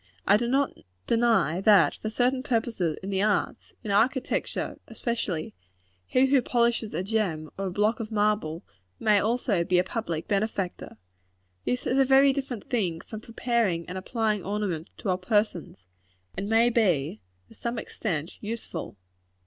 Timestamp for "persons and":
15.19-16.49